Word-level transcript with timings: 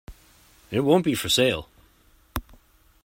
It 0.71 0.79
won't 0.79 1.05
be 1.05 1.13
for 1.13 1.29
sale. 1.29 1.69